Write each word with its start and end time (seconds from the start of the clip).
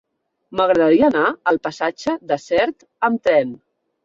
M'agradaria 0.59 1.05
anar 1.13 1.25
al 1.51 1.59
passatge 1.67 2.17
de 2.33 2.39
Sert 2.47 2.89
amb 3.11 3.23
tren. 3.29 3.55